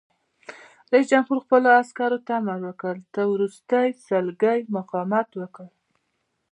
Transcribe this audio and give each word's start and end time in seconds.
رئیس 0.91 1.07
جمهور 1.11 1.37
خپلو 1.45 1.67
عسکرو 1.81 2.19
ته 2.25 2.31
امر 2.39 2.59
وکړ؛ 2.65 2.95
تر 3.13 3.25
وروستۍ 3.33 3.87
سلګۍ 4.05 4.59
مقاومت 4.75 5.29
وکړئ! 5.35 5.71